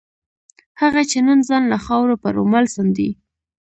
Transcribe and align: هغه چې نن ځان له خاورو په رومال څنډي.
هغه 0.81 1.01
چې 1.09 1.17
نن 1.27 1.39
ځان 1.47 1.63
له 1.71 1.77
خاورو 1.85 2.15
په 2.23 2.27
رومال 2.37 2.65
څنډي. 2.73 3.09